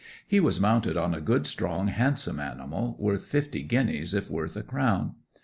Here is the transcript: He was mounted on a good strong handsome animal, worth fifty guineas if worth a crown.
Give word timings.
He 0.27 0.39
was 0.39 0.59
mounted 0.59 0.97
on 0.97 1.13
a 1.13 1.21
good 1.21 1.45
strong 1.45 1.89
handsome 1.89 2.39
animal, 2.39 2.95
worth 2.97 3.25
fifty 3.25 3.61
guineas 3.61 4.15
if 4.15 4.31
worth 4.31 4.55
a 4.57 4.63
crown. 4.63 5.13